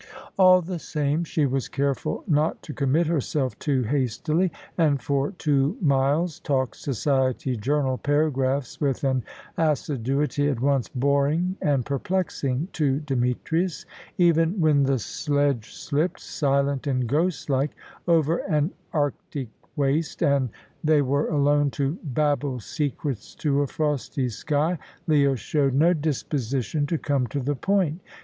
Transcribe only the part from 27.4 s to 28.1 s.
point.